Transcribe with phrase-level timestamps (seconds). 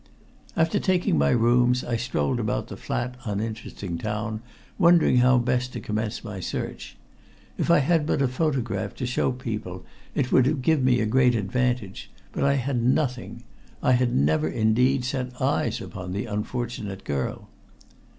[0.57, 4.41] After taking my rooms, I strolled about the flat, uninteresting town,
[4.79, 6.97] wondering how best to commence my search.
[7.55, 9.85] If I had but a photograph to show people
[10.15, 13.43] it would give me a great advantage, but I had nothing.
[13.83, 17.49] I had never, indeed, set eyes upon the unfortunate girl.